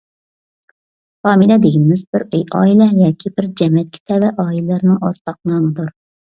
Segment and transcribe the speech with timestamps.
[1.27, 5.97] فامىلە دېگىنىمىز بىر ئۆي، ئائىلە ياكى بىر جەمەتكە تەۋە ئائىلىلەرنىڭ ئورتاق نامىدۇر.